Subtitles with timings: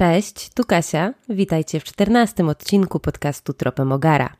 [0.00, 1.14] Cześć, tu Kasia.
[1.28, 4.32] Witajcie w czternastym odcinku podcastu Tropem Ogara.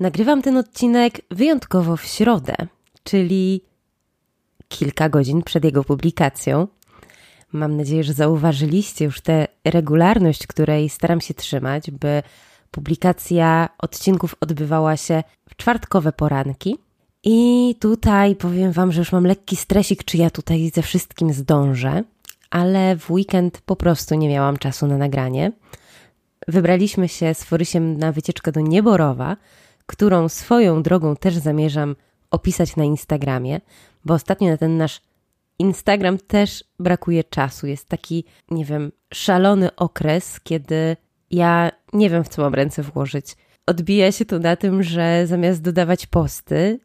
[0.00, 2.54] Nagrywam ten odcinek wyjątkowo w środę,
[3.04, 3.60] czyli
[4.68, 6.68] kilka godzin przed jego publikacją.
[7.52, 12.22] Mam nadzieję, że zauważyliście już tę regularność, której staram się trzymać, by
[12.70, 16.78] publikacja odcinków odbywała się w czwartkowe poranki.
[17.24, 22.02] I tutaj powiem Wam, że już mam lekki stresik, czy ja tutaj ze wszystkim zdążę
[22.52, 25.52] ale w weekend po prostu nie miałam czasu na nagranie.
[26.48, 29.36] Wybraliśmy się z Forysiem na wycieczkę do Nieborowa,
[29.86, 31.96] którą swoją drogą też zamierzam
[32.30, 33.60] opisać na Instagramie,
[34.04, 35.00] bo ostatnio na ten nasz
[35.58, 37.66] Instagram też brakuje czasu.
[37.66, 40.96] Jest taki, nie wiem, szalony okres, kiedy
[41.30, 43.36] ja nie wiem, w co mam ręce włożyć.
[43.66, 46.80] Odbija się to na tym, że zamiast dodawać posty,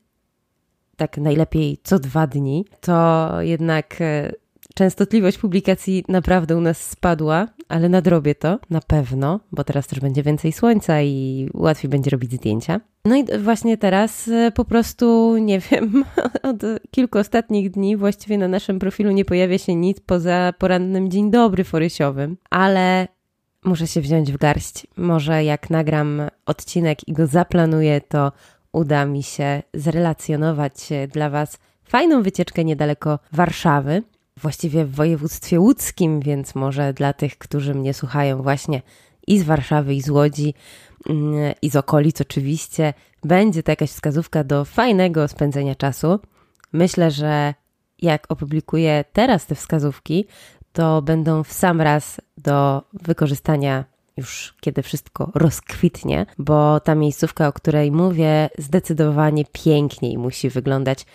[0.97, 4.31] tak najlepiej co dwa dni, to jednak e,
[4.77, 10.23] Częstotliwość publikacji naprawdę u nas spadła, ale nadrobię to na pewno, bo teraz też będzie
[10.23, 12.81] więcej słońca i łatwiej będzie robić zdjęcia.
[13.05, 16.05] No i właśnie teraz e, po prostu, nie wiem,
[16.43, 21.31] od kilku ostatnich dni właściwie na naszym profilu nie pojawia się nic poza porannym dzień
[21.31, 23.07] dobry forysiowym, ale
[23.65, 24.87] muszę się wziąć w garść.
[24.97, 28.31] Może jak nagram odcinek i go zaplanuję, to
[28.71, 30.73] uda mi się zrelacjonować
[31.13, 34.03] dla Was fajną wycieczkę niedaleko Warszawy
[34.37, 38.81] właściwie w województwie łódzkim, więc może dla tych, którzy mnie słuchają właśnie
[39.27, 40.53] i z Warszawy, i z Łodzi,
[41.09, 42.93] mm, i z okolic oczywiście,
[43.23, 46.19] będzie to jakaś wskazówka do fajnego spędzenia czasu.
[46.73, 47.53] Myślę, że
[48.01, 50.25] jak opublikuję teraz te wskazówki,
[50.73, 53.85] to będą w sam raz do wykorzystania
[54.17, 61.05] już kiedy wszystko rozkwitnie, bo ta miejscówka, o której mówię, zdecydowanie piękniej musi wyglądać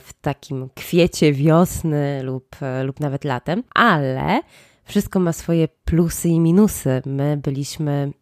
[0.00, 4.40] w takim kwiecie wiosny lub, e, lub nawet latem, ale
[4.84, 7.02] wszystko ma swoje plusy i minusy.
[7.06, 8.12] My byliśmy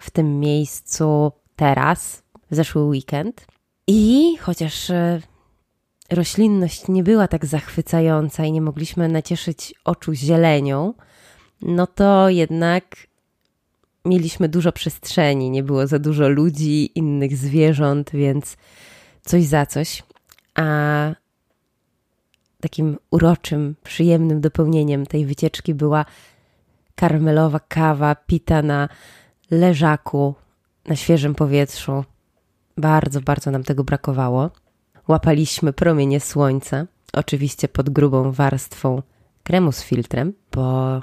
[0.00, 3.46] w tym miejscu teraz, w zeszły weekend.
[3.86, 5.20] I chociaż e,
[6.10, 10.94] roślinność nie była tak zachwycająca i nie mogliśmy nacieszyć oczu zielenią,
[11.62, 12.96] no to jednak
[14.04, 18.56] mieliśmy dużo przestrzeni, nie było za dużo ludzi, innych zwierząt, więc
[19.22, 20.02] coś za coś
[20.54, 20.64] a
[22.60, 26.04] takim uroczym, przyjemnym dopełnieniem tej wycieczki była
[26.94, 28.88] karmelowa kawa pita na
[29.50, 30.34] leżaku,
[30.86, 32.04] na świeżym powietrzu.
[32.76, 34.50] Bardzo, bardzo nam tego brakowało.
[35.08, 39.02] Łapaliśmy promienie słońca, oczywiście pod grubą warstwą
[39.42, 41.00] kremu z filtrem, bo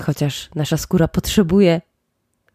[0.00, 1.80] chociaż nasza skóra potrzebuje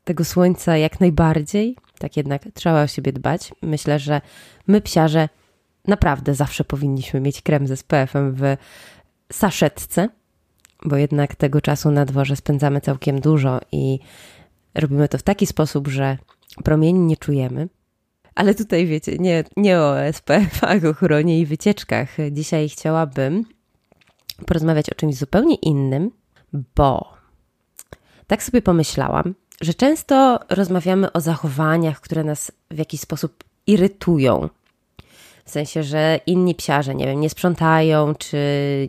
[0.03, 3.53] tego słońca jak najbardziej, tak jednak trzeba o siebie dbać.
[3.61, 4.21] Myślę, że
[4.67, 5.29] my psiarze
[5.87, 8.43] naprawdę zawsze powinniśmy mieć krem ze SPF-em w
[9.31, 10.09] saszetce,
[10.85, 13.99] bo jednak tego czasu na dworze spędzamy całkiem dużo i
[14.75, 16.17] robimy to w taki sposób, że
[16.63, 17.69] promieni nie czujemy.
[18.35, 22.09] Ale tutaj wiecie, nie, nie o SPF-ach, ochronie i wycieczkach.
[22.31, 23.45] Dzisiaj chciałabym
[24.45, 26.11] porozmawiać o czymś zupełnie innym,
[26.75, 27.13] bo
[28.27, 34.49] tak sobie pomyślałam, że często rozmawiamy o zachowaniach, które nas w jakiś sposób irytują,
[35.45, 38.37] w sensie, że inni psiarze, nie wiem, nie sprzątają, czy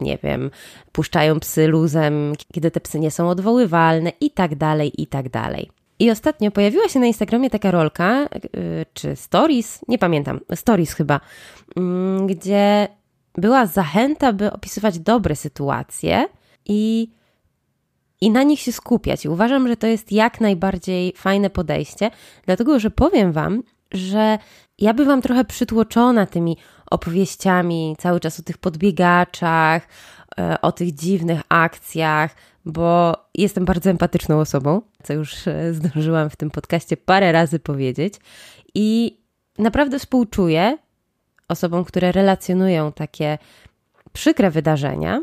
[0.01, 0.51] nie wiem,
[0.93, 5.71] puszczają psy luzem, kiedy te psy nie są odwoływalne i tak dalej, i tak dalej.
[5.99, 11.21] I ostatnio pojawiła się na Instagramie taka rolka, yy, czy stories, nie pamiętam, stories chyba,
[11.77, 12.89] yy, gdzie
[13.35, 16.29] była zachęta, by opisywać dobre sytuacje
[16.65, 17.11] i,
[18.21, 19.25] i na nich się skupiać.
[19.25, 22.11] I uważam, że to jest jak najbardziej fajne podejście,
[22.47, 23.63] dlatego że powiem Wam,
[23.93, 24.39] że
[24.79, 26.57] ja bywam trochę przytłoczona tymi
[26.91, 29.89] opowieściami cały czas o tych podbiegaczach,
[30.39, 36.37] e, o tych dziwnych akcjach, bo jestem bardzo empatyczną osobą, co już e, zdążyłam w
[36.37, 38.15] tym podcaście parę razy powiedzieć.
[38.75, 39.19] I
[39.59, 40.79] naprawdę współczuję
[41.49, 43.39] osobom, które relacjonują takie
[44.13, 45.21] przykre wydarzenia,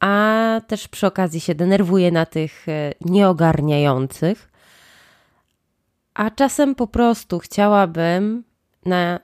[0.00, 4.48] a też przy okazji się denerwuję na tych e, nieogarniających.
[6.14, 8.44] A czasem po prostu chciałabym,
[8.86, 9.20] na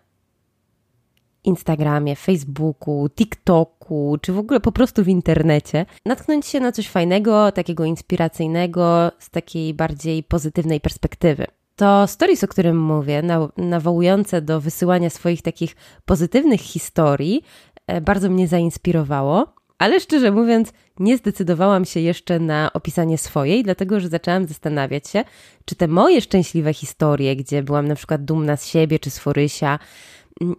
[1.44, 7.52] Instagramie, Facebooku, TikToku, czy w ogóle po prostu w internecie, natknąć się na coś fajnego,
[7.52, 11.46] takiego inspiracyjnego, z takiej bardziej pozytywnej perspektywy.
[11.76, 13.22] To stories, o którym mówię,
[13.56, 17.42] nawołujące do wysyłania swoich takich pozytywnych historii,
[17.86, 24.00] e, bardzo mnie zainspirowało ale szczerze mówiąc, nie zdecydowałam się jeszcze na opisanie swojej, dlatego
[24.00, 25.24] że zaczęłam zastanawiać się,
[25.64, 29.78] czy te moje szczęśliwe historie, gdzie byłam na przykład dumna z siebie czy z Forysia,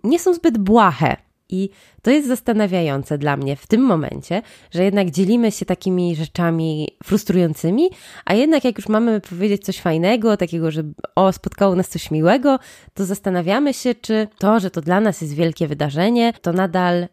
[0.03, 1.17] nie są zbyt błahe.
[1.51, 1.69] I
[2.01, 7.89] to jest zastanawiające dla mnie w tym momencie, że jednak dzielimy się takimi rzeczami frustrującymi,
[8.25, 10.83] a jednak jak już mamy powiedzieć coś fajnego, takiego, że
[11.15, 12.59] o, spotkało nas coś miłego,
[12.93, 17.07] to zastanawiamy się, czy to, że to dla nas jest wielkie wydarzenie, to nadal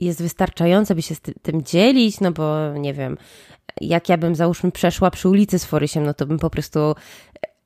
[0.00, 3.16] jest wystarczające, by się z tym dzielić, no bo nie wiem,
[3.80, 6.94] jak ja bym załóżmy przeszła przy ulicy z Forysiem, no to bym po prostu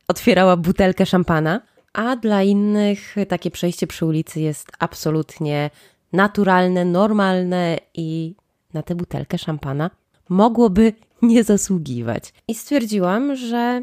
[0.09, 1.61] otwierała butelkę szampana,
[1.93, 5.71] a dla innych takie przejście przy ulicy jest absolutnie
[6.13, 8.35] naturalne, normalne i
[8.75, 9.91] na tę butelkę szampana
[10.29, 10.93] mogłoby
[11.23, 12.33] nie zasługiwać.
[12.49, 13.83] I stwierdziłam, że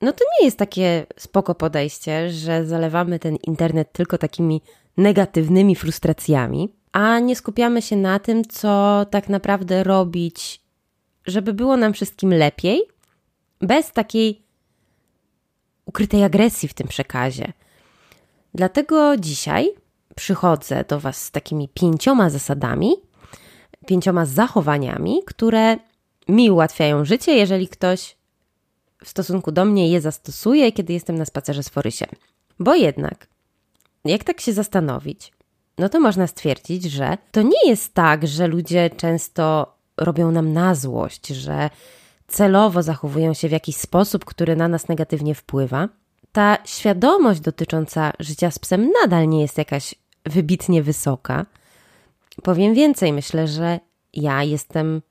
[0.00, 4.60] no to nie jest takie spoko podejście, że zalewamy ten internet tylko takimi
[4.96, 10.60] negatywnymi frustracjami, a nie skupiamy się na tym, co tak naprawdę robić,
[11.26, 12.82] żeby było nam wszystkim lepiej,
[13.60, 14.42] bez takiej
[15.86, 17.52] ukrytej agresji w tym przekazie.
[18.54, 19.70] Dlatego dzisiaj
[20.14, 22.92] przychodzę do Was z takimi pięcioma zasadami,
[23.86, 25.76] pięcioma zachowaniami, które
[26.28, 28.16] mi ułatwiają życie, jeżeli ktoś
[29.04, 32.08] w stosunku do mnie je zastosuje, kiedy jestem na spacerze z Forysiem.
[32.58, 33.26] Bo jednak,
[34.04, 35.32] jak tak się zastanowić,
[35.78, 40.74] no to można stwierdzić, że to nie jest tak, że ludzie często robią nam na
[40.74, 41.70] złość, że
[42.28, 45.88] celowo zachowują się w jakiś sposób, który na nas negatywnie wpływa.
[46.32, 49.94] Ta świadomość dotycząca życia z psem nadal nie jest jakaś
[50.26, 51.46] wybitnie wysoka.
[52.42, 53.80] Powiem więcej, myślę, że
[54.12, 55.02] ja jestem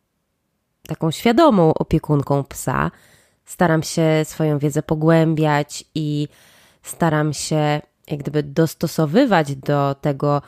[0.87, 2.91] taką świadomą opiekunką psa.
[3.45, 6.27] Staram się swoją wiedzę pogłębiać i
[6.81, 10.41] staram się jak gdyby dostosowywać do tego,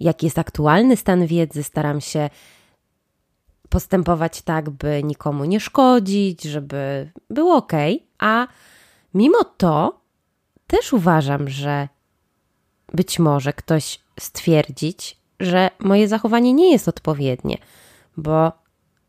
[0.00, 2.30] jaki jest aktualny stan wiedzy, staram się
[3.68, 7.72] postępować tak, by nikomu nie szkodzić, żeby było ok,
[8.18, 8.46] a
[9.14, 10.00] mimo to
[10.66, 11.88] też uważam, że
[12.92, 17.58] być może ktoś stwierdzić, że moje zachowanie nie jest odpowiednie,
[18.16, 18.52] bo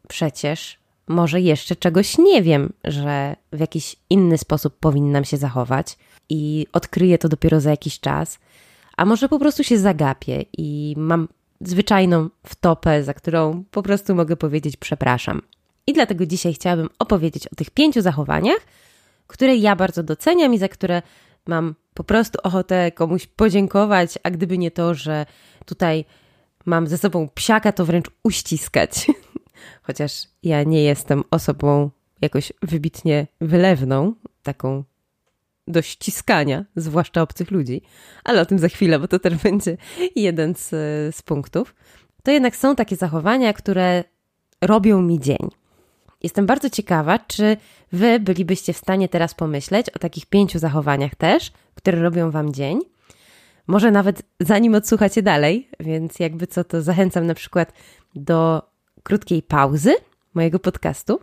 [0.07, 5.98] przecież może jeszcze czegoś nie wiem, że w jakiś inny sposób powinnam się zachować
[6.30, 8.40] i odkryję to dopiero za jakiś czas,
[8.98, 11.28] a może po prostu się zagapię i mam
[11.62, 15.42] zwyczajną wtopę, za którą po prostu mogę powiedzieć przepraszam.
[15.88, 18.60] I dlatego dzisiaj chciałabym opowiedzieć o tych pięciu zachowaniach,
[19.28, 21.02] które ja bardzo doceniam i za które
[21.48, 25.25] mam po prostu ochotę komuś podziękować, a gdyby nie to, że
[25.66, 26.06] tutaj
[26.66, 29.08] mam ze sobą psiaka, to wręcz uściskać.
[29.88, 31.90] Chociaż ja nie jestem osobą
[32.22, 34.84] jakoś wybitnie wylewną, taką
[35.69, 37.81] do ściskania, zwłaszcza obcych ludzi,
[38.24, 39.77] ale o tym za chwilę, bo to też będzie
[40.16, 40.69] jeden z,
[41.16, 41.75] z punktów.
[42.24, 44.04] To jednak są takie zachowania, które
[44.62, 45.50] robią mi dzień.
[46.24, 47.57] Jestem bardzo ciekawa, czy
[47.92, 52.80] Wy bylibyście w stanie teraz pomyśleć o takich pięciu zachowaniach też, które robią Wam dzień.
[53.68, 57.74] Może nawet zanim odsłuchacie dalej, więc jakby co, to zachęcam na przykład
[58.15, 58.62] do
[59.04, 59.95] krótkiej pauzy
[60.33, 61.19] mojego podcastu,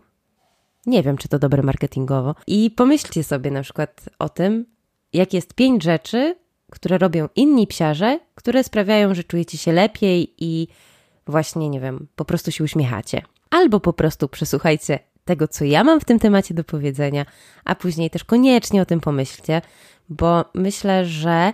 [0.87, 2.35] nie wiem, czy to dobre marketingowo.
[2.47, 4.67] I pomyślcie sobie na przykład o tym,
[5.12, 6.37] jak jest pięć rzeczy,
[6.71, 10.69] które robią inni psiarze, które sprawiają, że czujecie się lepiej i
[11.27, 13.23] właśnie, nie wiem, po prostu się uśmiechacie.
[13.50, 17.27] Albo po prostu przesłuchajcie tego, co ja mam w tym temacie do powiedzenia,
[17.65, 19.62] a później też koniecznie o tym pomyślcie,
[20.09, 21.53] bo myślę, że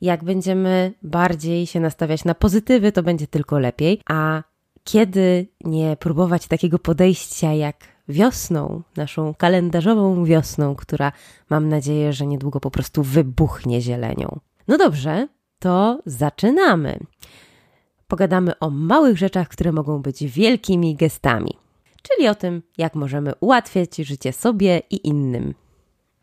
[0.00, 4.42] jak będziemy bardziej się nastawiać na pozytywy, to będzie tylko lepiej, a
[4.84, 11.12] kiedy nie próbować takiego podejścia jak wiosną, naszą kalendarzową wiosną, która
[11.50, 14.40] mam nadzieję, że niedługo po prostu wybuchnie zielenią.
[14.68, 15.28] No dobrze,
[15.58, 16.98] to zaczynamy.
[18.08, 21.50] Pogadamy o małych rzeczach, które mogą być wielkimi gestami,
[22.02, 25.54] czyli o tym, jak możemy ułatwiać życie sobie i innym.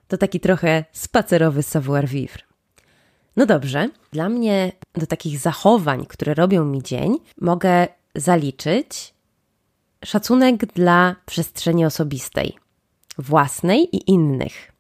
[0.08, 2.42] To taki trochę spacerowy savoir-vivre.
[3.36, 9.14] No dobrze, dla mnie do takich zachowań, które robią mi dzień, mogę zaliczyć
[10.06, 12.58] szacunek dla przestrzeni osobistej,
[13.18, 14.72] własnej i innych.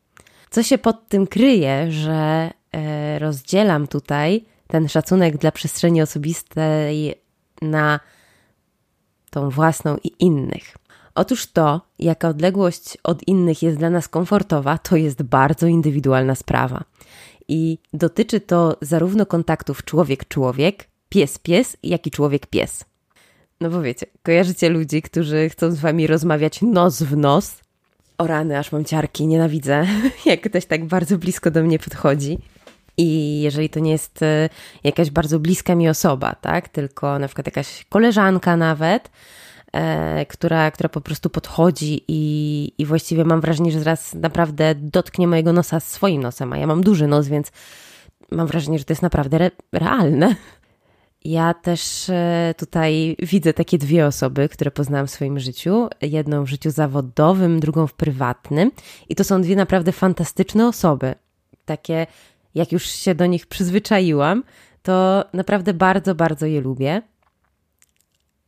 [0.50, 7.16] Co się pod tym kryje, że e, rozdzielam tutaj ten szacunek dla przestrzeni osobistej
[7.62, 8.00] na
[9.30, 10.78] tą własną i innych.
[11.16, 16.84] Otóż to, jaka odległość od innych jest dla nas komfortowa, to jest bardzo indywidualna sprawa.
[17.48, 22.88] I dotyczy to zarówno kontaktów człowiek-człowiek, pies-pies, jak i człowiek-pies.
[23.62, 27.60] No bo wiecie, kojarzycie ludzi, którzy chcą z wami rozmawiać nos w nos.
[28.18, 29.86] O rany, aż mam ciarki, nienawidzę,
[30.25, 32.38] jak ktoś tak bardzo blisko do mnie podchodzi.
[32.98, 34.50] I jeżeli to nie jest e,
[34.84, 39.10] jakaś bardzo bliska mi osoba, tak, tylko na przykład jakaś koleżanka nawet,
[39.74, 45.28] e, która, która po prostu podchodzi i, i właściwie mam wrażenie, że zaraz naprawdę dotknie
[45.28, 47.51] mojego nosa swoim nosem, a ja mam duży nos, więc
[48.32, 50.36] mam wrażenie, że to jest naprawdę re realne
[51.26, 55.90] Ja też e, tutaj widzę takie dwie osoby, które poznałam w swoim życiu.
[56.02, 58.72] Jedną w życiu zawodowym, drugą w prywatnym.
[59.10, 61.16] I to są dwie naprawdę fantastyczne osoby.
[61.66, 62.08] Takie,
[62.56, 64.44] jak już się do nich przyzwyczaiłam,
[64.84, 67.02] to naprawdę bardzo, bardzo je lubię.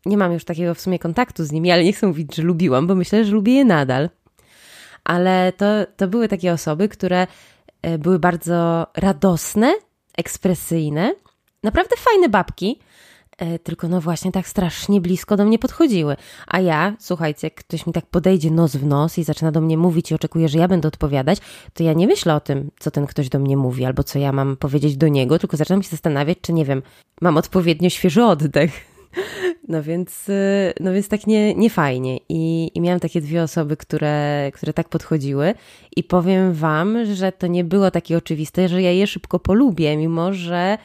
[0.06, 2.88] Nie mam już takiego w sumie kontaktu z nimi, ale nie chcę mówić, że lubiłam,
[2.88, 4.10] bo myślę, że lubię je nadal.
[5.04, 5.66] Ale to,
[5.98, 7.28] to były takie osoby, które
[7.82, 9.74] e, były bardzo radosne,
[10.18, 11.13] ekspresyjne
[11.63, 12.80] naprawdę fajne babki,
[13.38, 16.15] e, tylko no właśnie tak strasznie blisko do mnie podchodziły.
[16.48, 19.77] A ja, słuchajcie, jak ktoś mi tak podejdzie nos w nos i zaczyna do mnie
[19.77, 21.39] mówić i oczekuje, że ja będę odpowiadać,
[21.74, 24.32] to ja nie myślę o tym, co ten ktoś do mnie mówi albo co ja
[24.32, 26.82] mam powiedzieć do niego, tylko zaczynam się zastanawiać, czy nie wiem,
[27.22, 28.72] mam odpowiednio świeży oddech.
[29.68, 32.18] No więc, e, no więc tak nie, nie fajnie.
[32.30, 35.53] I, I miałam takie dwie osoby, które, które tak podchodziły.
[35.96, 40.34] I powiem Wam, że to nie było takie oczywiste, że ja je szybko polubię, mimo
[40.34, 40.77] że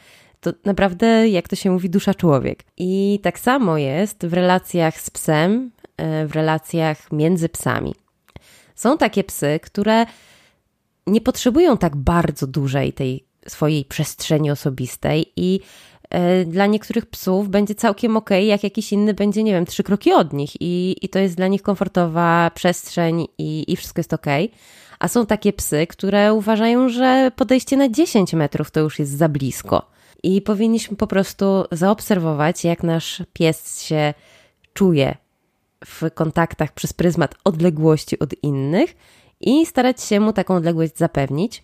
[0.51, 2.63] to naprawdę, jak to się mówi, dusza człowiek.
[2.77, 7.95] I tak samo jest w relacjach z psem, e, w relacjach między psami.
[8.75, 10.05] Są takie psy, które
[11.07, 15.59] nie potrzebują tak bardzo dużej tej swojej przestrzeni osobistej i
[16.09, 20.13] e, dla niektórych psów będzie całkiem ok, jak jakiś inny będzie, nie wiem, trzy kroki
[20.13, 24.25] od nich i, i to jest dla nich komfortowa przestrzeń i, i wszystko jest ok.
[24.99, 29.29] A są takie psy, które uważają, że podejście na 10 metrów to już jest za
[29.29, 34.13] blisko i powinniśmy po prostu zaobserwować, jak nasz pies się
[34.73, 35.17] czuje
[35.85, 38.95] w kontaktach przez pryzmat odległości od innych
[39.41, 41.63] i starać się mu taką odległość zapewnić.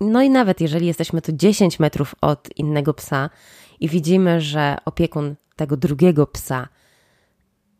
[0.00, 3.30] No i nawet jeżeli jesteśmy tu 10 metrów od innego psa
[3.80, 6.68] i widzimy, że opiekun tego drugiego psa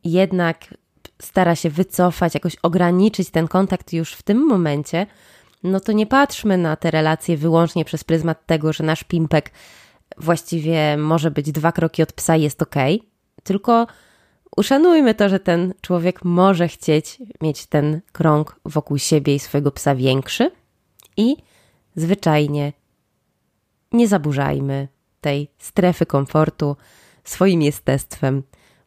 [0.04, 0.74] jednak
[1.22, 5.06] stara się wycofać, jakoś ograniczyć ten kontakt już w tym momencie,
[5.62, 9.50] no to nie patrzmy na te relacje wyłącznie przez pryzmat tego, że nasz pimpek
[10.18, 12.74] właściwie może być dwa kroki od psa, jest ok,
[13.42, 13.86] tylko
[14.56, 19.94] uszanujmy to, że ten człowiek może chcieć mieć ten krąg wokół siebie i swojego psa
[19.94, 20.50] większy.
[21.16, 21.36] I
[21.96, 22.72] zwyczajnie
[23.92, 24.88] nie zaburzajmy
[25.20, 26.76] tej strefy komfortu
[27.24, 28.42] swoim jestestwem,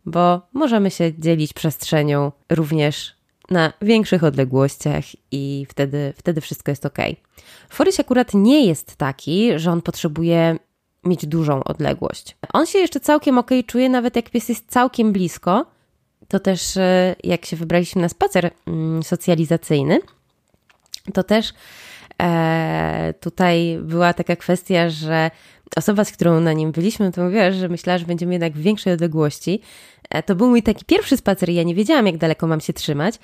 [0.05, 3.15] bo możemy się dzielić przestrzenią również
[3.53, 6.97] na większych odległościach i wtedy, wtedy wszystko jest ok.
[7.69, 10.57] Foryś akurat nie jest taki, że on potrzebuje
[11.03, 12.37] mieć dużą odległość.
[12.53, 15.65] On się jeszcze całkiem ok czuje, nawet jak pies jest całkiem blisko.
[16.27, 19.99] To też e, jak się wybraliśmy na spacer mm, socjalizacyjny,
[21.13, 21.53] to też
[22.21, 25.31] e, tutaj była taka kwestia, że
[25.75, 28.93] osoba, z którą na nim byliśmy, to mówiła, że myślała, że będziemy jednak w większej
[28.93, 29.61] odległości.
[30.09, 32.73] E, to był mój taki pierwszy spacer i ja nie wiedziałam, jak daleko mam się
[32.73, 33.15] trzymać.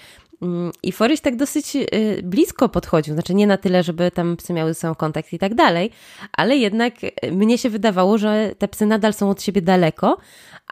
[0.42, 1.88] Mm, I Foryś tak dosyć y,
[2.24, 5.56] blisko podchodził, znaczy nie na tyle, żeby tam psy miały ze sobą kontakt i tak
[5.56, 5.92] dalej,
[6.32, 10.18] ale jednak y, mnie się wydawało, że te psy nadal są od siebie daleko,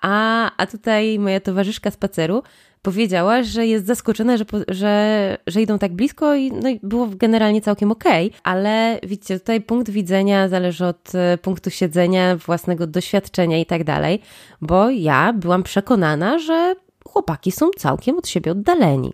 [0.01, 2.43] a, a tutaj moja towarzyszka spaceru
[2.81, 7.61] powiedziała, że jest zaskoczona, że, że, że idą tak blisko i, no i było generalnie
[7.61, 8.39] całkiem okej, okay.
[8.43, 14.21] ale widzicie, tutaj punkt widzenia zależy od y, punktu siedzenia, własnego doświadczenia i tak dalej,
[14.61, 16.75] bo ja byłam przekonana, że
[17.07, 19.13] chłopaki są całkiem od siebie oddaleni.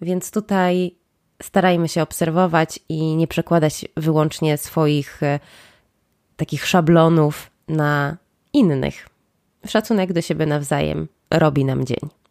[0.00, 0.94] Więc tutaj
[1.42, 5.40] starajmy się obserwować i nie przekładać wyłącznie swoich e,
[6.36, 8.16] takich szablonów na
[8.52, 9.08] innych.
[9.66, 12.25] Szacunek do siebie nawzajem robi nam dzień.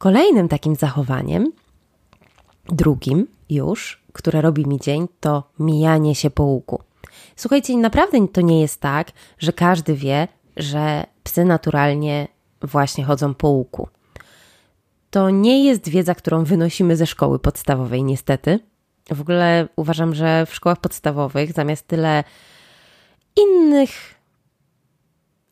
[0.00, 1.52] Kolejnym takim zachowaniem,
[2.68, 6.82] drugim już, które robi mi dzień, to mijanie się po łuku.
[7.36, 12.28] Słuchajcie, naprawdę to nie jest tak, że każdy wie, że psy naturalnie
[12.62, 13.88] właśnie chodzą po łuku
[15.10, 18.58] to nie jest wiedza, którą wynosimy ze szkoły podstawowej, niestety.
[19.10, 22.24] W ogóle uważam, że w szkołach podstawowych zamiast tyle
[23.36, 24.19] innych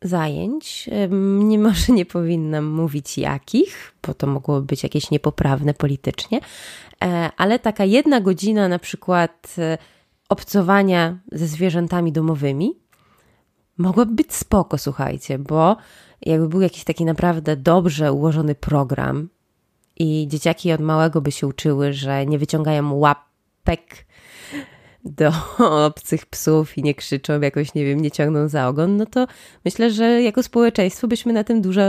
[0.03, 0.91] zajęć,
[1.39, 6.41] nie może nie powinnam mówić jakich, bo to mogłoby być jakieś niepoprawne politycznie,
[7.05, 9.79] e, ale taka jedna godzina na przykład e,
[10.29, 12.73] obcowania ze zwierzętami domowymi
[13.79, 15.77] mogłaby być spoko, słuchajcie, bo
[16.23, 19.29] jakby był jakiś taki naprawdę dobrze ułożony program,
[19.99, 24.07] i dzieciaki od małego by się uczyły, że nie wyciągają łapek
[25.09, 25.33] do
[25.87, 29.27] obcych psów i nie krzyczą, jakoś, nie wiem, nie ciągną za ogon, no to
[29.65, 31.83] myślę, że jako społeczeństwo byśmy na tym dużo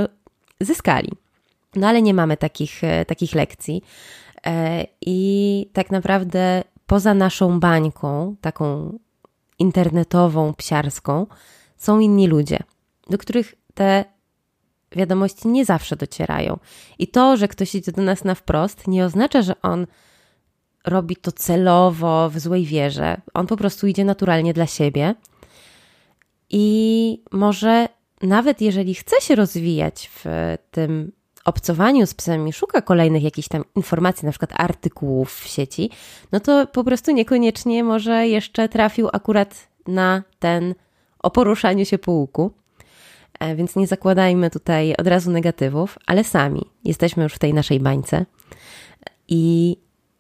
[0.59, 1.11] zyskali.
[1.75, 3.83] No ale nie mamy takich, e, takich lekcji.
[4.45, 8.97] E, I tak naprawdę poza naszą bańką, taką
[9.59, 11.27] internetową, psiarską,
[11.77, 12.59] są inni ludzie,
[13.09, 14.05] do których te
[14.91, 16.59] wiadomości nie zawsze docierają.
[16.99, 19.87] I to, że ktoś idzie do nas na wprost, nie oznacza, że on
[20.85, 23.21] robi to celowo, w złej wierze.
[23.33, 25.15] On po prostu idzie naturalnie dla siebie.
[26.49, 27.87] I może
[28.21, 31.11] nawet jeżeli chce się rozwijać w tym
[31.45, 35.89] obcowaniu z psem szuka kolejnych jakichś tam informacji, na przykład artykułów w sieci,
[36.31, 40.75] no to po prostu niekoniecznie może jeszcze trafił akurat na ten
[41.19, 42.51] o poruszaniu się po łuku.
[43.39, 47.79] E, więc nie zakładajmy tutaj od razu negatywów, ale sami jesteśmy już w tej naszej
[47.79, 48.25] bańce
[49.27, 49.77] i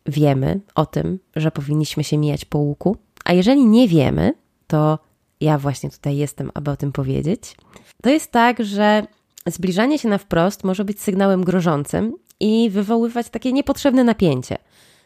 [0.09, 2.97] wiemy o tym, że powinniśmy się mijać po łuku.
[3.25, 4.33] A jeżeli nie wiemy,
[4.67, 4.99] to
[5.41, 7.55] ja właśnie tutaj jestem, aby o tym powiedzieć.
[8.01, 9.07] To jest tak, że
[9.47, 14.57] zbliżanie się na wprost może być sygnałem grożącym i wywoływać takie niepotrzebne napięcie.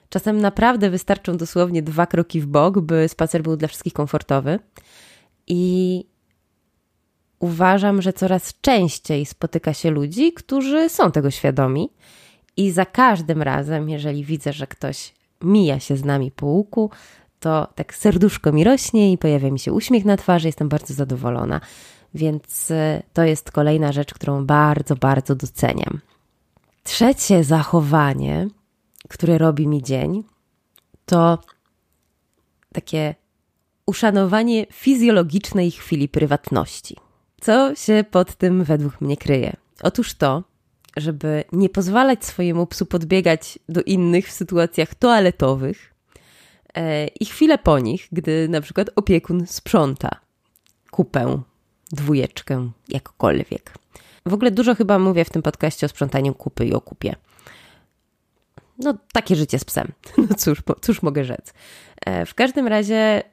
[0.09, 4.59] Czasem naprawdę wystarczą dosłownie dwa kroki w bok, by spacer był dla wszystkich komfortowy.
[5.47, 6.05] I
[7.39, 11.89] uważam, że coraz częściej spotyka się ludzi, którzy są tego świadomi.
[12.57, 16.89] I za każdym razem, jeżeli widzę, że ktoś mija się z nami po łuku,
[17.39, 21.61] to tak serduszko mi rośnie i pojawia mi się uśmiech na twarzy, jestem bardzo zadowolona.
[22.13, 25.99] Więc y, to jest kolejna rzecz, którą bardzo, bardzo doceniam.
[26.83, 28.47] Trzecie zachowanie,
[29.09, 30.23] które robi mi dzień,
[31.05, 31.37] to
[32.73, 33.15] takie
[33.85, 36.97] uszanowanie fizjologicznej chwili prywatności.
[37.41, 39.53] Co się pod tym według mnie kryje?
[39.83, 40.43] Otóż to,
[40.97, 45.93] żeby nie pozwalać swojemu psu podbiegać do innych w sytuacjach toaletowych
[46.73, 50.19] e, i chwilę po nich, gdy na przykład opiekun sprząta
[50.91, 51.41] kupę
[51.91, 53.73] dwójeczkę, jakkolwiek.
[54.25, 57.15] W ogóle dużo chyba mówię w tym podcaście o sprzątaniu kupy i o kupie.
[58.77, 59.91] No, takie życie z psem.
[60.29, 61.53] No cóż, cóż mogę rzec.
[62.05, 63.23] E, w każdym razie,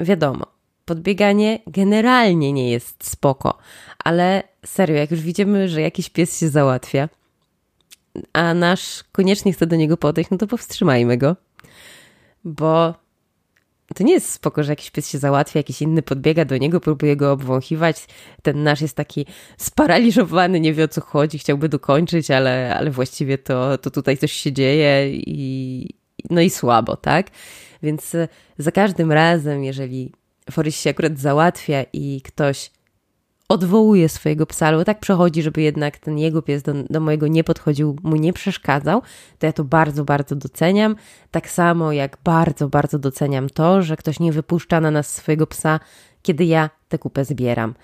[0.00, 0.46] wiadomo,
[0.84, 3.58] podbieganie generalnie nie jest spoko,
[4.04, 7.08] ale serio, jak już widzimy, że jakiś pies się załatwia,
[8.32, 11.36] a nasz koniecznie chce do niego podejść, no to powstrzymajmy go,
[12.44, 12.94] bo
[13.94, 17.16] to nie jest spoko, że jakiś pies się załatwia, jakiś inny podbiega do niego, próbuje
[17.16, 18.06] go obwąchiwać.
[18.42, 19.26] Ten nasz jest taki
[19.58, 24.32] sparaliżowany, nie wie o co chodzi, chciałby dokończyć, ale, ale właściwie to, to tutaj coś
[24.32, 25.88] się dzieje i
[26.30, 27.26] no i słabo, tak?
[27.82, 30.12] Więc e, za każdym razem, jeżeli
[30.50, 32.70] Forys się akurat załatwia i ktoś
[33.50, 37.44] odwołuje swojego psa, albo tak przechodzi, żeby jednak ten jego pies do, do, mojego nie
[37.44, 39.02] podchodził, mu nie przeszkadzał,
[39.38, 40.96] to ja to bardzo, bardzo doceniam.
[41.30, 45.80] Tak samo jak bardzo, bardzo doceniam to, że ktoś nie wypuszcza na nas swojego psa,
[46.22, 47.74] kiedy ja tę kupę zbieram.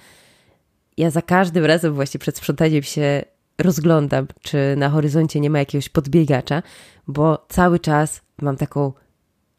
[0.96, 3.24] Ja za każdym razem właśnie przed sprzątaniem się
[3.58, 6.62] rozglądam, czy na horyzoncie nie ma jakiegoś podbiegacza,
[7.08, 8.92] bo cały czas mam taką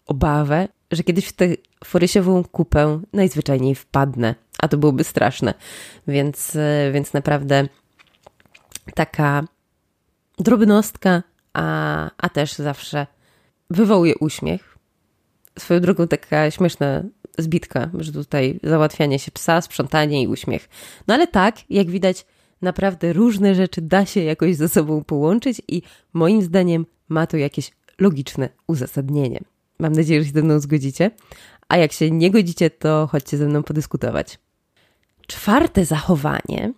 [0.05, 1.47] obawę, że kiedyś w tę
[1.83, 5.53] forysiową kupę najzwyczajniej wpadnę, a to byłoby straszne.
[6.07, 7.67] Więc, e, więc naprawdę
[8.95, 9.43] taka
[10.39, 13.07] drobnostka, a, a też zawsze
[13.69, 14.77] wywołuje uśmiech.
[15.59, 17.03] Swoją drogą taka śmieszna
[17.37, 20.69] zbitka, że tutaj załatwianie się psa, sprzątanie i uśmiech.
[21.07, 22.25] No ale tak, jak widać,
[22.61, 25.81] naprawdę różne rzeczy da się jakoś ze sobą połączyć i
[26.13, 29.39] moim zdaniem ma to jakieś logiczne uzasadnienie.
[29.79, 31.11] Mam nadzieję, że się ze mną zgodzicie.
[31.67, 34.39] A jak się nie godzicie, to chodźcie ze mną podyskutować.
[35.27, 36.73] Czwarte zachowanie,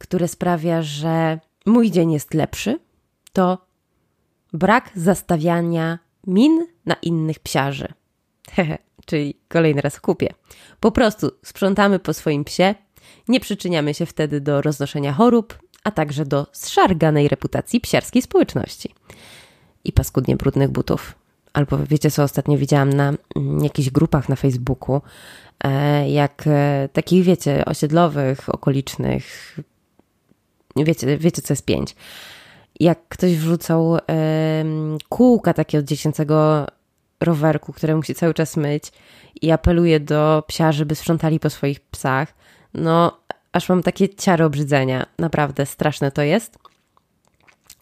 [0.00, 2.80] które sprawia, że mój dzień jest lepszy,
[3.32, 3.66] to
[4.52, 7.88] brak zastawiania min na innych psiarzy.
[9.06, 10.28] Czyli kolejny raz kupię.
[10.80, 12.74] Po prostu sprzątamy po swoim psie,
[13.28, 18.94] nie przyczyniamy się wtedy do roznoszenia chorób, a także do zszarganej reputacji psiarskiej społeczności
[19.84, 21.23] i paskudnie brudnych butów
[21.54, 25.00] albo wiecie co, ostatnio widziałam na mm, jakichś grupach na Facebooku,
[25.64, 29.56] e, jak e, takich, wiecie, osiedlowych, okolicznych,
[30.76, 31.96] wiecie, wiecie co jest pięć.
[32.80, 33.98] Jak ktoś wrzucał
[35.08, 36.66] kółka takie od dziecięcego
[37.20, 38.92] rowerku, które musi cały czas myć
[39.42, 42.34] i apeluje do psiarzy, żeby sprzątali po swoich psach,
[42.74, 43.18] no
[43.52, 45.06] aż mam takie ciary obrzydzenia.
[45.18, 46.58] Naprawdę straszne to jest.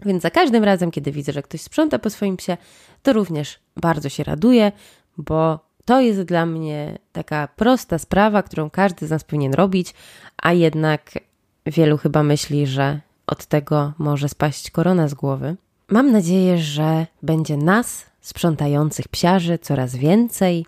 [0.05, 2.57] Więc za każdym razem, kiedy widzę, że ktoś sprząta po swoim psie,
[3.03, 4.73] to również bardzo się raduję,
[5.19, 9.95] bo to jest dla mnie taka prosta sprawa, którą każdy z nas powinien robić,
[10.43, 11.19] a jednak
[11.67, 15.57] wielu chyba myśli, że od tego może spaść korona z głowy.
[15.89, 20.67] Mam nadzieję, że będzie nas, sprzątających psiarzy, coraz więcej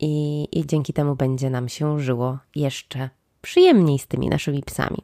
[0.00, 3.10] i, i dzięki temu będzie nam się żyło jeszcze
[3.42, 4.98] przyjemniej z tymi naszymi psami.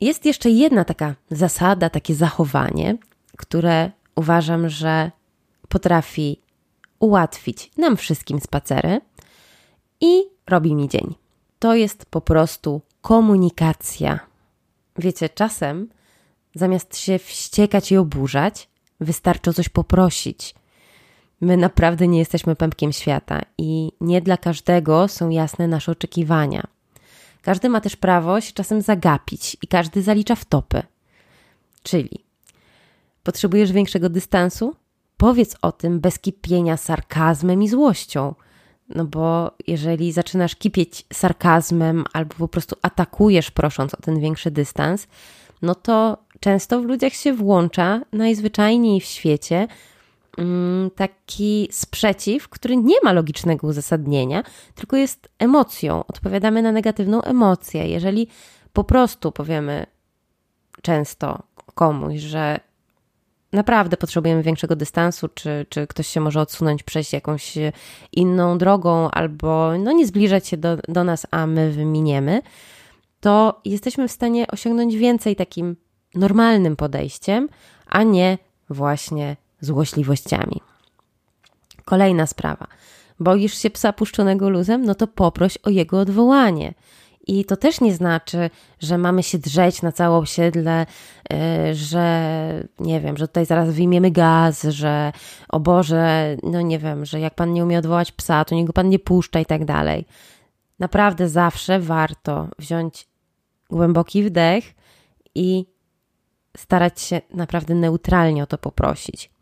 [0.00, 2.98] Jest jeszcze jedna taka zasada, takie zachowanie,
[3.36, 5.10] które uważam, że
[5.68, 6.40] potrafi
[6.98, 9.00] ułatwić nam wszystkim spacery
[10.00, 11.14] i robi mi dzień.
[11.58, 14.20] To jest po prostu komunikacja.
[14.98, 15.88] Wiecie, czasem
[16.54, 18.68] zamiast się wściekać i oburzać,
[19.00, 20.54] wystarczy o coś poprosić.
[21.40, 26.75] My naprawdę nie jesteśmy pępkiem świata i nie dla każdego są jasne nasze oczekiwania.
[27.46, 30.82] Każdy ma też prawo się czasem zagapić i każdy zalicza w topy.
[31.82, 32.24] Czyli
[33.22, 34.76] potrzebujesz większego dystansu?
[35.16, 38.34] Powiedz o tym bez kipienia sarkazmem i złością.
[38.88, 45.06] No bo jeżeli zaczynasz kipieć sarkazmem albo po prostu atakujesz, prosząc o ten większy dystans,
[45.62, 49.68] no to często w ludziach się włącza najzwyczajniej w świecie
[50.94, 54.42] taki sprzeciw, który nie ma logicznego uzasadnienia,
[54.74, 56.04] tylko jest emocją.
[56.06, 57.88] Odpowiadamy na negatywną emocję.
[57.88, 58.28] Jeżeli
[58.72, 59.86] po prostu powiemy
[60.82, 61.42] często
[61.74, 62.60] komuś, że
[63.52, 67.54] naprawdę potrzebujemy większego dystansu, czy, czy ktoś się może odsunąć, przejść jakąś
[68.12, 72.42] inną drogą, albo no nie zbliżać się do, do nas, a my wyminiemy,
[73.20, 75.76] to jesteśmy w stanie osiągnąć więcej takim
[76.14, 77.48] normalnym podejściem,
[77.86, 78.38] a nie
[78.70, 80.60] właśnie złośliwościami.
[81.84, 82.66] Kolejna sprawa.
[83.20, 84.84] Boisz się psa puszczonego luzem?
[84.84, 86.74] No to poproś o jego odwołanie.
[87.26, 90.86] I to też nie znaczy, że mamy się drzeć na całe osiedle,
[91.32, 95.12] y, że nie wiem, że tutaj zaraz wyjmiemy gaz, że
[95.48, 98.88] o Boże, no nie wiem, że jak pan nie umie odwołać psa, to niego pan
[98.88, 100.06] nie puszcza i tak dalej.
[100.78, 103.08] Naprawdę zawsze warto wziąć
[103.70, 104.74] głęboki wdech
[105.34, 105.66] i
[106.56, 109.35] starać się naprawdę neutralnie o to poprosić.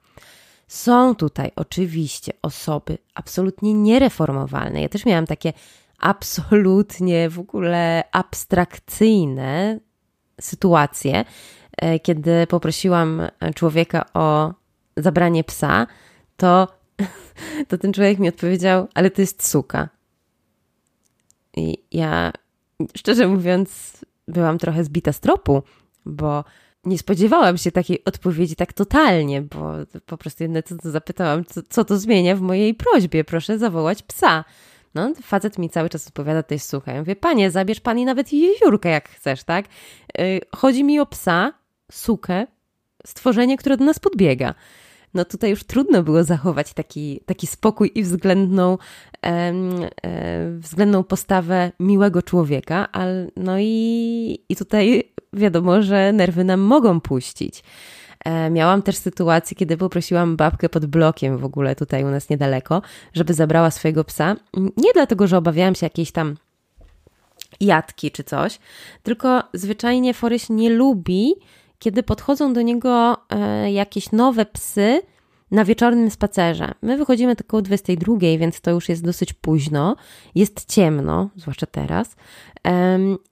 [0.69, 4.83] Są tutaj oczywiście osoby absolutnie niereformowalne.
[4.83, 5.53] Ja też miałam takie
[5.99, 9.81] absolutnie w ogóle abstrakcyjne
[10.41, 11.25] sytuacje,
[11.77, 13.23] e, kiedy poprosiłam
[13.55, 14.55] człowieka o
[14.97, 15.87] zabranie psa,
[16.37, 16.69] to,
[17.69, 19.89] to ten człowiek mi odpowiedział, ale to jest suka.
[21.57, 22.33] I ja,
[22.97, 23.99] szczerze mówiąc,
[24.29, 25.63] byłam trochę zbita z tropu,
[26.07, 26.45] bo
[26.87, 29.73] nie spodziewałam się takiej odpowiedzi tak totalnie, bo
[30.07, 34.03] po prostu jedno co to zapytałam, co, co to zmienia w mojej prośbie, proszę zawołać
[34.03, 34.45] psa.
[34.95, 36.93] No, facet mi cały czas odpowiada, to jest suche.
[36.93, 39.67] Ja mówię, panie, zabierz pani nawet jeziórkę, jak chcesz, tak?
[40.19, 41.53] Yy, chodzi mi o psa,
[41.93, 42.47] sukę,
[43.07, 44.55] stworzenie, które do nas podbiega.
[45.15, 48.79] No tutaj już trudno było zachować taki, taki spokój i względną,
[49.27, 49.53] e,
[50.59, 57.63] względną postawę miłego człowieka, ale no i, i tutaj wiadomo, że nerwy nam mogą puścić.
[58.25, 62.83] E, miałam też sytuację, kiedy poprosiłam babkę pod blokiem w ogóle tutaj u nas niedaleko,
[63.13, 64.37] żeby zabrała swojego psa.
[64.77, 66.37] Nie dlatego, że obawiałam się jakiejś tam
[67.61, 68.59] jatki czy coś,
[69.03, 71.35] tylko zwyczajnie Foryś nie lubi,
[71.79, 75.03] kiedy podchodzą do niego e, jakieś nowe psy
[75.55, 76.75] na wieczornym spacerze.
[76.83, 79.97] My wychodzimy tylko o 22, więc to już jest dosyć późno.
[80.35, 82.17] Jest ciemno, zwłaszcza teraz.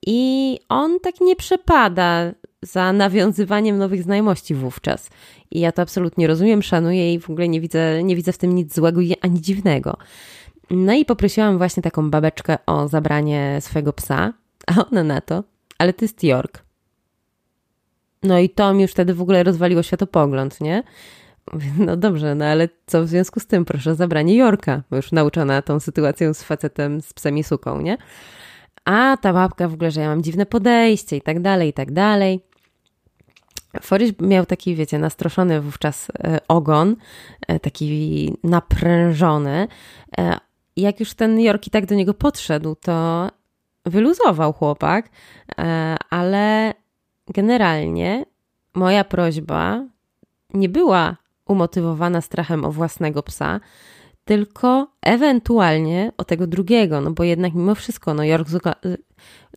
[0.06, 2.32] I on tak nie przepada
[2.62, 5.10] za nawiązywaniem nowych znajomości wówczas.
[5.50, 8.54] I ja to absolutnie rozumiem, szanuję i w ogóle nie widzę, nie widzę w tym
[8.54, 9.96] nic złego ani dziwnego.
[10.70, 14.32] No i poprosiłam właśnie taką babeczkę o zabranie swojego psa,
[14.66, 15.44] a ona na to,
[15.78, 16.64] ale to jest York.
[18.22, 20.82] No i to mi już wtedy w ogóle rozwaliło światopogląd, nie?
[21.86, 23.64] No dobrze, no ale co w związku z tym?
[23.64, 27.80] Proszę o zabranie Jorka, bo już nauczona tą sytuacją z facetem z psem i suką,
[27.80, 27.96] nie?
[28.84, 31.92] A ta babka w ogóle, że ja mam dziwne podejście i tak dalej, i tak
[31.92, 32.40] dalej.
[33.82, 36.96] Foryś miał taki, wiecie, nastroszony wówczas e, ogon,
[37.48, 39.68] e, taki naprężony.
[40.18, 40.36] E,
[40.76, 43.28] jak już ten Jorki tak do niego podszedł, to
[43.86, 45.10] wyluzował chłopak,
[46.10, 46.74] ale
[47.28, 48.24] generalnie
[48.74, 49.84] moja prośba
[50.54, 53.60] nie była umotywowana strachem o własnego psa,
[54.24, 58.48] tylko ewentualnie o tego drugiego, no bo jednak mimo wszystko, no York,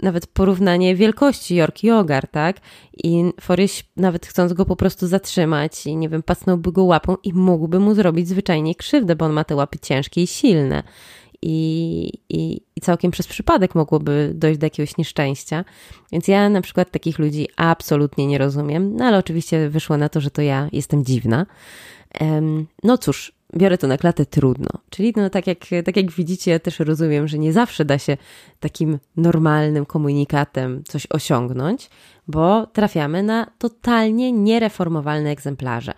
[0.02, 2.58] nawet porównanie wielkości York i Ogar, tak?
[3.04, 7.34] I Foryś nawet chcąc go po prostu zatrzymać i nie wiem, pasnąłby go łapą i
[7.34, 10.84] mógłby mu zrobić zwyczajnie krzywdę, bo on ma te łapy ciężkie i silne.
[11.48, 15.66] I, i, i całkiem przez przypadek mogłoby dojść do jakiegoś nieszczęścia.
[16.12, 20.22] Więc ja na przykład takich ludzi absolutnie nie rozumiem, no ale oczywiście wyszło na to,
[20.22, 21.46] że to ja jestem dziwna.
[22.84, 24.70] No cóż, biorę to na klatę trudno.
[24.90, 28.18] Czyli no, tak, jak, tak jak widzicie, ja też rozumiem, że nie zawsze da się
[28.60, 31.90] takim normalnym komunikatem coś osiągnąć,
[32.28, 35.94] bo trafiamy na totalnie niereformowalne egzemplarze.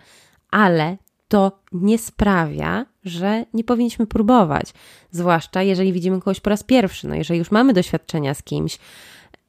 [0.50, 0.96] Ale
[1.28, 4.72] to nie sprawia, że nie powinniśmy próbować.
[5.10, 7.08] Zwłaszcza jeżeli widzimy kogoś po raz pierwszy.
[7.08, 8.78] No jeżeli już mamy doświadczenia z kimś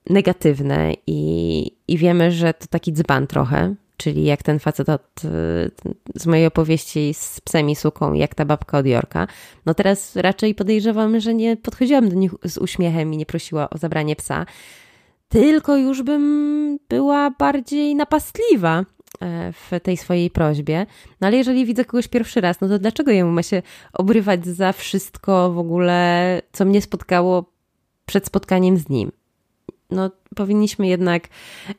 [0.09, 5.21] negatywne i, i wiemy, że to taki dzban trochę, czyli jak ten facet od,
[6.15, 9.27] z mojej opowieści z psem i suką, jak ta babka od Jorka.
[9.65, 13.77] No teraz raczej podejrzewam, że nie podchodziłam do nich z uśmiechem i nie prosiła o
[13.77, 14.45] zabranie psa,
[15.29, 18.85] tylko już bym była bardziej napastliwa
[19.53, 20.85] w tej swojej prośbie.
[21.21, 23.61] No ale jeżeli widzę kogoś pierwszy raz, no to dlaczego jemu ma się
[23.93, 27.45] obrywać za wszystko w ogóle, co mnie spotkało
[28.05, 29.11] przed spotkaniem z nim?
[29.91, 31.27] no, powinniśmy jednak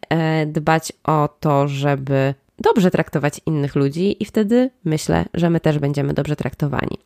[0.09, 5.79] e, dbać o to, żeby dobrze traktować innych ludzi, i wtedy myślę, że my też
[5.79, 6.99] będziemy dobrze traktowani.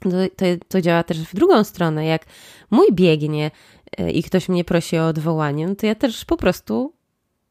[0.00, 2.06] To, to, to działa też w drugą stronę.
[2.06, 2.26] Jak
[2.70, 3.50] mój biegnie
[3.98, 6.92] e, i ktoś mnie prosi o odwołanie, no to ja też po prostu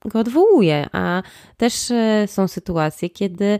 [0.06, 0.88] go odwołuję.
[0.91, 1.24] A
[1.58, 3.60] też e, są sytuacje, kiedy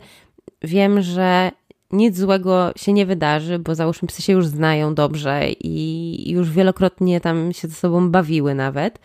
[0.62, 1.50] wiem, że
[1.92, 7.20] nic złego się nie wydarzy, bo załóżmy psy się już znają dobrze i już wielokrotnie
[7.20, 8.98] tam się ze sobą bawiły nawet.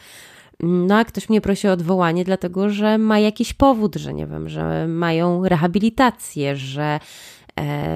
[0.64, 4.50] No a ktoś mnie prosi o odwołanie, dlatego że ma jakiś powód, że nie wiem,
[4.50, 7.00] że mają rehabilitację, że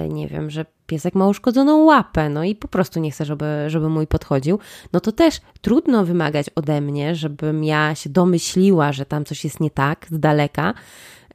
[0.10, 3.90] nie wiem, że piesek ma uszkodzoną łapę, no i po prostu nie chce, żeby, żeby
[3.90, 4.60] mój podchodził,
[4.94, 9.60] no to też trudno wymagać ode mnie, żebym ja się domyśliła, że tam coś jest
[9.60, 10.74] nie tak z daleka,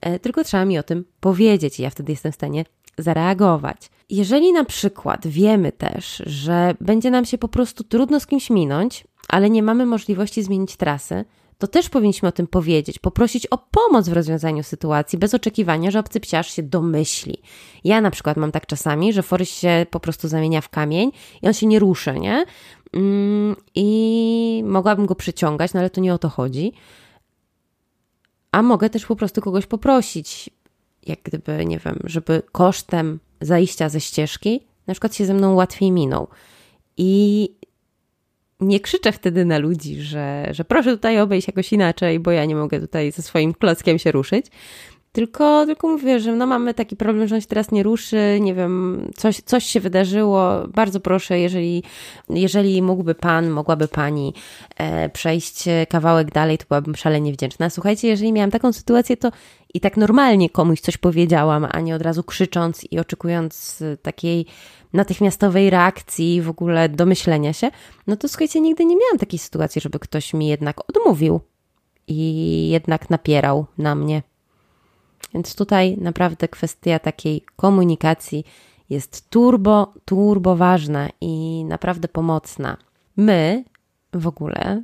[0.01, 2.65] e, tylko trzeba mi o tym powiedzieć i ja wtedy jestem w stanie
[2.99, 3.91] zareagować.
[4.11, 9.05] Jeżeli na przykład wiemy też, że będzie nam się po prostu trudno z kimś minąć,
[9.29, 11.25] ale nie mamy możliwości zmienić trasy,
[11.61, 15.99] to też powinniśmy o tym powiedzieć, poprosić o pomoc w rozwiązaniu sytuacji, bez oczekiwania, że
[15.99, 17.43] obcy psiarz się domyśli.
[17.85, 21.47] Ja na przykład mam tak czasami, że Forys się po prostu zamienia w kamień i
[21.47, 22.45] on się nie ruszy, nie?
[22.93, 26.73] Mm, I mogłabym go przyciągać, no ale to nie o to chodzi.
[28.53, 30.51] A mogę też po prostu kogoś poprosić,
[31.07, 35.91] jak gdyby, nie wiem, żeby kosztem zajścia ze ścieżki na przykład się ze mną łatwiej
[35.91, 36.29] minął.
[36.97, 37.49] I
[38.61, 42.57] nie krzyczę wtedy na ludzi, że, że proszę tutaj obejść jakoś inaczej, bo ja nie
[42.57, 44.47] mogę tutaj ze swoim klockiem się ruszyć.
[45.13, 48.55] Tylko, tylko mówię, że no mamy taki problem, że on się teraz nie ruszy, nie
[48.55, 50.67] wiem, coś, coś się wydarzyło.
[50.75, 51.83] Bardzo proszę, jeżeli,
[52.29, 54.35] jeżeli mógłby pan, mogłaby pani
[54.77, 57.71] e, przejść kawałek dalej, to byłabym szalenie wdzięczna.
[57.71, 59.31] Słuchajcie, jeżeli miałam taką sytuację, to
[59.75, 64.47] i tak normalnie komuś coś powiedziałam, a nie od razu krzycząc i oczekując takiej
[64.93, 67.71] natychmiastowej reakcji, w ogóle domyślenia się,
[68.07, 71.41] no to słuchajcie, nigdy nie miałam takiej sytuacji, żeby ktoś mi jednak odmówił
[72.09, 74.23] i jednak napierał na mnie.
[75.35, 78.45] Więc tutaj naprawdę kwestia takiej komunikacji
[78.91, 82.77] jest turbo, turbo ważna i naprawdę pomocna.
[83.17, 83.65] My
[84.13, 84.83] w ogóle,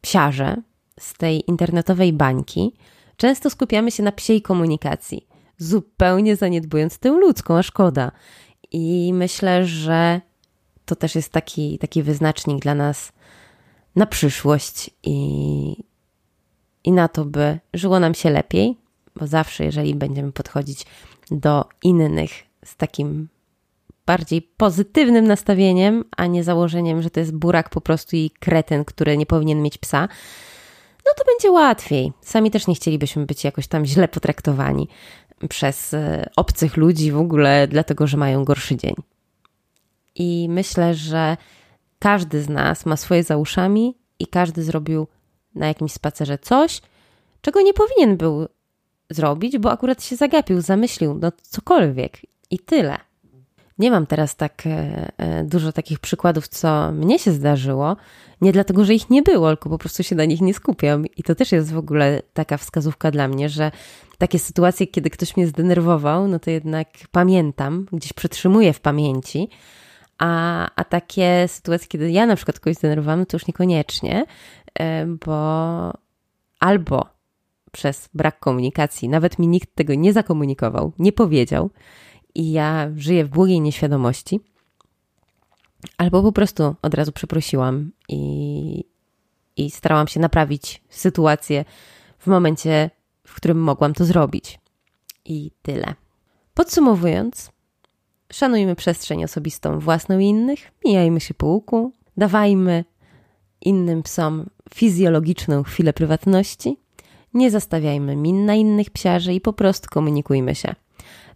[0.00, 0.62] psiarze
[1.00, 2.74] z tej internetowej bańki,
[3.16, 5.26] często skupiamy się na psiej komunikacji,
[5.58, 8.12] zupełnie zaniedbując tę ludzką, a szkoda.
[8.72, 10.20] I myślę, że
[10.84, 13.12] to też jest taki, taki wyznacznik dla nas
[13.96, 15.76] na przyszłość i,
[16.84, 18.78] i na to, by żyło nam się lepiej,
[19.16, 20.86] bo zawsze, jeżeli będziemy podchodzić
[21.30, 22.30] do innych
[22.64, 23.28] z takim
[24.06, 29.16] bardziej pozytywnym nastawieniem, a nie założeniem, że to jest burak po prostu i kretyn, który
[29.16, 30.08] nie powinien mieć psa,
[31.06, 32.12] no to będzie łatwiej.
[32.20, 34.88] Sami też nie chcielibyśmy być jakoś tam źle potraktowani
[35.48, 38.94] przez e, obcych ludzi w ogóle, dlatego że mają gorszy dzień.
[40.14, 41.36] I myślę, że
[41.98, 45.06] każdy z nas ma swoje za uszami i każdy zrobił
[45.54, 46.80] na jakimś spacerze coś,
[47.40, 48.48] czego nie powinien był
[49.10, 52.18] zrobić, bo akurat się zagapił, zamyślił, no cokolwiek
[52.50, 52.98] i tyle.
[53.78, 57.96] Nie mam teraz tak e, e, dużo takich przykładów, co mnie się zdarzyło,
[58.40, 61.06] nie dlatego, że ich nie było, tylko po prostu się na nich nie skupiam.
[61.16, 63.70] I to też jest w ogóle taka wskazówka dla mnie, że
[64.18, 69.48] takie sytuacje, kiedy ktoś mnie zdenerwował, no to jednak pamiętam, gdzieś przetrzymuję w pamięci.
[70.18, 74.26] A, a takie sytuacje, kiedy ja na przykład kogoś zdenerwowałam, no to już niekoniecznie,
[74.78, 75.92] e, bo
[76.60, 77.13] albo
[77.74, 81.70] przez brak komunikacji, nawet mi nikt tego nie zakomunikował, nie powiedział,
[82.34, 84.40] i ja żyję w błogiej nieświadomości,
[85.98, 88.84] albo po prostu od razu przeprosiłam i,
[89.56, 91.64] i starałam się naprawić sytuację
[92.18, 92.90] w momencie,
[93.26, 94.60] w którym mogłam to zrobić.
[95.24, 95.94] I tyle.
[96.54, 97.52] Podsumowując,
[98.32, 102.84] szanujmy przestrzeń osobistą własną i innych, mijajmy się po łuku, dawajmy
[103.60, 106.76] innym psom fizjologiczną chwilę prywatności,
[107.34, 110.74] nie zastawiajmy min na innych psiarzy i po prostu komunikujmy się.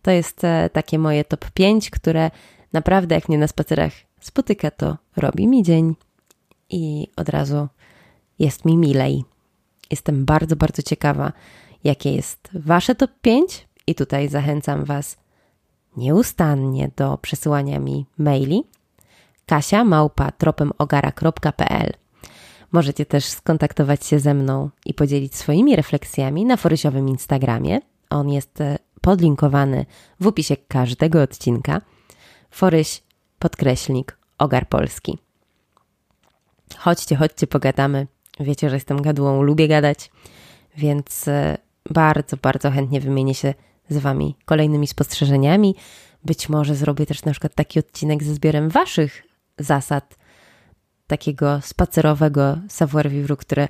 [0.02, 2.30] To jest e, takie moje top 5, które
[2.72, 5.94] naprawdę jak mnie na spacerach spotyka, to robi mi dzień
[6.70, 7.68] i od razu
[8.38, 9.24] jest mi milej.
[9.90, 11.32] Jestem bardzo, bardzo ciekawa,
[11.84, 15.16] jakie jest Wasze top 5 i tutaj zachęcam Was
[15.96, 18.64] nieustannie do przesyłania mi maili
[19.46, 21.92] kasia małpa tropemogara.pl
[22.72, 27.80] Możecie też skontaktować się ze mną i podzielić swoimi refleksjami na forysiowym Instagramie.
[28.10, 29.86] On jest e, podlinkowany
[30.20, 31.80] w opisie każdego odcinka.
[32.50, 33.02] Foryś
[33.38, 35.18] podkreślnik Ogar Polski.
[36.76, 38.06] Chodźcie, chodźcie, pogadamy.
[38.40, 40.10] Wiecie, że jestem gadułą, lubię gadać,
[40.76, 41.58] więc e,
[41.90, 43.54] bardzo, bardzo chętnie wymienię się
[43.88, 45.74] z Wami kolejnymi spostrzeżeniami.
[46.24, 49.22] Być może zrobię też na przykład taki odcinek ze zbiorem Waszych
[49.58, 50.17] zasad
[51.08, 53.68] takiego spacerowego savoir-vivre, które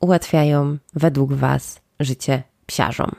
[0.00, 3.10] ułatwiają według Was życie psiarzom.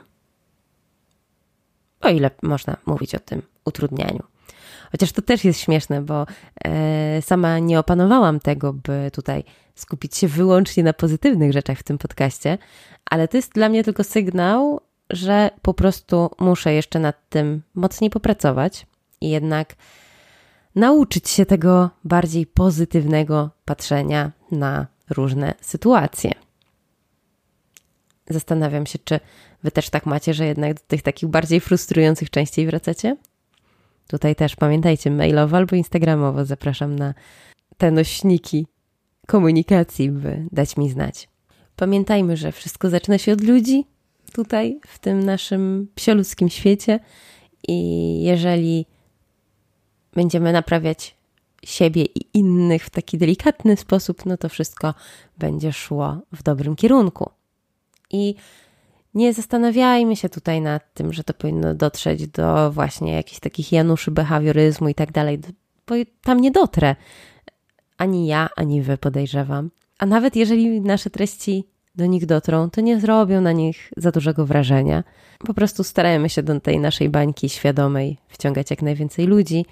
[2.00, 4.22] O ile można mówić o tym utrudnianiu.
[4.92, 6.26] Chociaż to też jest śmieszne, bo
[6.64, 11.98] e, sama nie opanowałam tego, by tutaj skupić się wyłącznie na pozytywnych rzeczach w tym
[11.98, 12.58] podcaście,
[13.10, 18.10] ale to jest dla mnie tylko sygnał, że po prostu muszę jeszcze nad tym mocniej
[18.10, 18.86] popracować
[19.20, 19.74] i jednak
[20.74, 26.32] nauczyć się tego bardziej pozytywnego patrzenia na różne sytuacje.
[28.30, 29.20] Zastanawiam się, czy
[29.62, 33.16] wy też tak macie, że jednak do tych takich bardziej frustrujących częściej wracacie?
[34.06, 37.14] Tutaj też pamiętajcie, mailowo albo instagramowo zapraszam na
[37.76, 38.66] te nośniki
[39.26, 41.28] komunikacji, by dać mi znać.
[41.76, 43.84] Pamiętajmy, że wszystko zaczyna się od ludzi
[44.32, 47.00] tutaj, w tym naszym psioludzkim świecie
[47.68, 48.86] i jeżeli
[50.14, 51.16] będziemy naprawiać
[51.64, 54.94] siebie i innych w taki delikatny sposób, no to wszystko
[55.38, 57.30] będzie szło w dobrym kierunku.
[58.10, 58.34] I
[59.14, 64.10] nie zastanawiajmy się tutaj nad tym, że to powinno dotrzeć do właśnie jakichś takich januszy
[64.10, 65.38] behawioryzmu i tak dalej,
[65.86, 66.96] bo tam nie dotrę.
[67.98, 69.70] Ani ja, ani wy podejrzewam.
[69.98, 74.46] A nawet jeżeli nasze treści do nich dotrą, to nie zrobią na nich za dużego
[74.46, 75.04] wrażenia.
[75.38, 79.66] Po prostu starajmy się do tej naszej bańki świadomej wciągać jak najwięcej ludzi,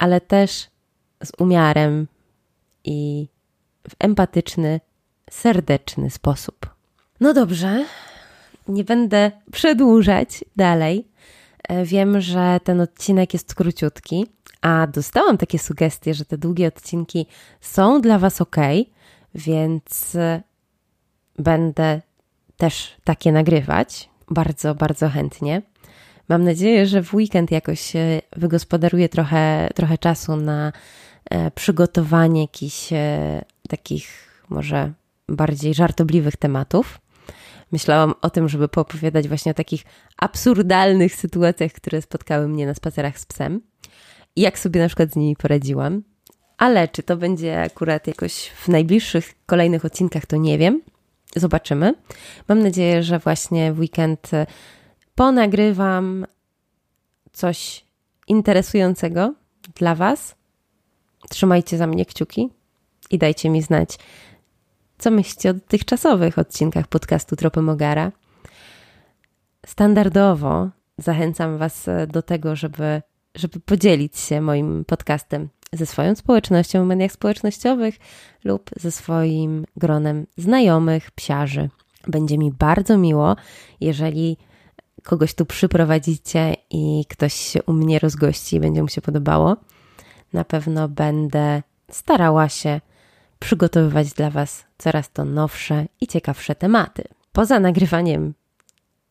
[0.00, 0.68] ale też
[1.24, 2.06] z umiarem
[2.84, 3.28] i
[3.88, 4.80] w empatyczny,
[5.30, 6.74] serdeczny sposób.
[7.20, 7.84] No dobrze,
[8.68, 11.08] nie będę przedłużać dalej.
[11.68, 14.26] E, wiem, że ten odcinek jest króciutki,
[14.60, 17.26] a dostałam takie sugestie, że te długie odcinki
[17.60, 18.56] są dla Was ok,
[19.34, 20.16] więc
[21.38, 22.00] będę
[22.56, 24.10] też takie nagrywać.
[24.30, 25.62] Bardzo, bardzo chętnie.
[26.30, 27.92] Mam nadzieję, że w weekend jakoś
[28.36, 30.72] wygospodaruję trochę, trochę czasu na
[31.30, 34.06] e, przygotowanie jakichś e, takich
[34.48, 34.92] może
[35.28, 37.00] bardziej żartobliwych tematów.
[37.72, 39.84] Myślałam o tym, żeby poopowiadać właśnie o takich
[40.16, 43.60] absurdalnych sytuacjach, które spotkały mnie na spacerach z psem
[44.36, 46.02] i jak sobie na przykład z nimi poradziłam.
[46.58, 50.80] Ale czy to będzie akurat jakoś w najbliższych kolejnych odcinkach, to nie wiem.
[51.36, 51.94] Zobaczymy.
[52.48, 54.46] Mam nadzieję, że właśnie w weekend e,
[55.20, 56.26] ponagrywam
[57.32, 57.84] coś
[58.28, 59.34] interesującego
[59.74, 60.34] dla Was.
[61.30, 62.50] Trzymajcie za mnie kciuki
[63.10, 63.98] i dajcie mi znać,
[64.98, 68.12] co myślicie o dotychczasowych odcinkach podcastu Tropy Mogara.
[69.66, 73.02] Standardowo zachęcam Was e, do tego, żeby,
[73.34, 77.94] żeby podzielić się moim podcastem ze swoją społecznością w mediach społecznościowych
[78.44, 81.70] lub ze swoim gronem znajomych, psiarzy.
[82.06, 83.36] Będzie mi bardzo miło,
[83.80, 84.36] jeżeli
[85.04, 89.56] kogoś tu przyprowadzicie i ktoś się u mnie rozgości i będzie mu się podobało.
[90.32, 92.80] Na pewno będę starała się
[93.38, 97.04] przygotowywać dla Was coraz to nowsze i ciekawsze tematy.
[97.32, 98.34] Poza nagrywaniem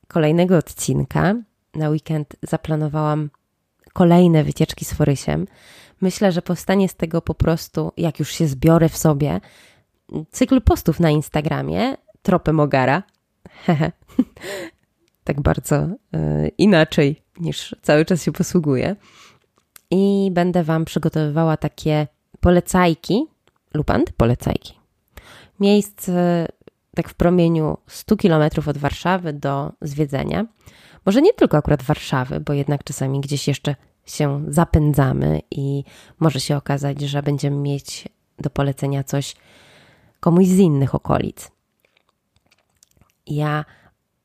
[0.08, 1.36] kolejnego odcinka,
[1.76, 3.30] na weekend zaplanowałam
[3.94, 5.48] kolejne wycieczki z Forysiem.
[6.02, 9.42] Myślę, że powstanie z tego po prostu, jak już się zbiorę w sobie,
[10.32, 13.04] cykl postów na Instagramie, tropy Mogara.
[15.30, 18.96] tak bardzo y, inaczej niż cały czas się posługuję.
[19.92, 22.08] I będę Wam przygotowywała takie
[22.40, 23.26] polecajki
[23.74, 24.80] lub antypolecajki.
[25.60, 26.10] Miejsc
[26.96, 30.46] tak w promieniu 100 km od Warszawy do zwiedzenia.
[31.06, 35.84] Może nie tylko akurat Warszawy, bo jednak czasami gdzieś jeszcze się zapędzamy i
[36.20, 38.08] może się okazać, że będziemy mieć
[38.40, 39.36] do polecenia coś
[40.20, 41.52] komuś z innych okolic.
[43.28, 43.66] Ja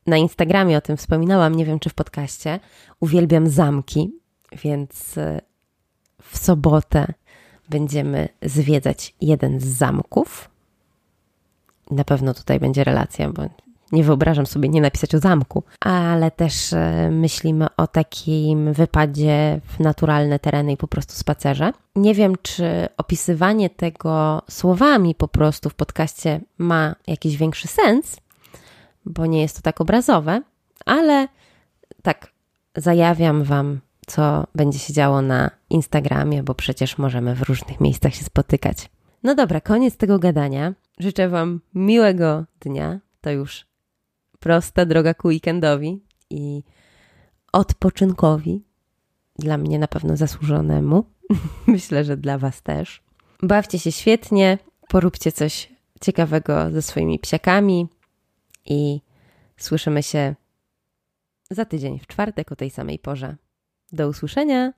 [0.05, 2.59] na Instagramie o tym wspominałam, nie wiem czy w podcaście.
[2.99, 4.11] Uwielbiam zamki,
[4.63, 5.41] więc e,
[6.21, 7.13] w sobotę
[7.69, 10.49] będziemy zwiedzać jeden z zamków.
[11.91, 13.43] Na pewno tutaj będzie relacja, bo
[13.91, 19.79] nie wyobrażam sobie nie napisać o zamku, ale też e, myślimy o takim wypadzie w
[19.79, 21.71] naturalne tereny i po prostu spacerze.
[21.95, 28.17] Nie wiem, czy opisywanie tego słowami po prostu w podcaście ma jakiś większy sens,
[29.05, 30.41] bo nie jest to tak obrazowe,
[30.85, 31.27] ale
[32.01, 32.31] tak
[32.75, 38.23] zajawiam Wam, co będzie się działo na Instagramie, bo przecież możemy w różnych miejscach się
[38.23, 38.89] spotykać.
[39.23, 40.73] No dobra, koniec tego gadania.
[40.99, 42.99] Życzę Wam miłego dnia.
[43.21, 43.65] To już
[44.39, 46.63] prosta droga ku weekendowi i
[47.53, 48.63] odpoczynkowi.
[49.39, 51.05] Dla mnie na pewno zasłużonemu.
[51.67, 53.03] Myślę, że dla Was też.
[53.43, 55.69] Bawcie się świetnie, poróbcie coś
[56.01, 57.87] ciekawego ze swoimi psiakami
[58.65, 59.01] i
[59.57, 60.35] słyszymy się
[61.49, 63.35] za tydzień w czwartek o tej samej porze.
[63.91, 64.73] Do usłyszenia!